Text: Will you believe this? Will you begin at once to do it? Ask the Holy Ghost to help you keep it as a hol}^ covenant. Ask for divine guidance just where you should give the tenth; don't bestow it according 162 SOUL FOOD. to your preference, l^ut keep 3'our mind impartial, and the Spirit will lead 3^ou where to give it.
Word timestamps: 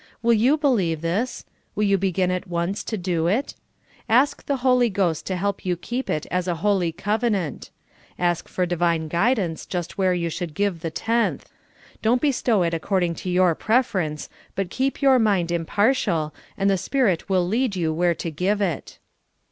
Will 0.23 0.33
you 0.33 0.57
believe 0.57 1.01
this? 1.01 1.45
Will 1.75 1.83
you 1.83 1.95
begin 1.95 2.31
at 2.31 2.47
once 2.47 2.83
to 2.85 2.97
do 2.97 3.27
it? 3.27 3.53
Ask 4.09 4.43
the 4.47 4.55
Holy 4.65 4.89
Ghost 4.89 5.27
to 5.27 5.35
help 5.35 5.63
you 5.63 5.77
keep 5.77 6.09
it 6.09 6.25
as 6.31 6.47
a 6.47 6.55
hol}^ 6.65 6.97
covenant. 6.97 7.69
Ask 8.17 8.47
for 8.47 8.65
divine 8.65 9.09
guidance 9.09 9.63
just 9.67 9.99
where 9.99 10.15
you 10.15 10.31
should 10.31 10.55
give 10.55 10.79
the 10.79 10.89
tenth; 10.89 11.51
don't 12.01 12.19
bestow 12.19 12.63
it 12.63 12.73
according 12.73 13.11
162 13.11 13.37
SOUL 13.37 13.43
FOOD. 13.43 13.43
to 13.43 13.43
your 13.43 13.55
preference, 13.63 14.29
l^ut 14.57 14.69
keep 14.71 14.97
3'our 14.97 15.21
mind 15.21 15.51
impartial, 15.51 16.33
and 16.57 16.67
the 16.67 16.79
Spirit 16.79 17.29
will 17.29 17.47
lead 17.47 17.73
3^ou 17.73 17.93
where 17.93 18.15
to 18.15 18.31
give 18.31 18.59
it. 18.59 18.97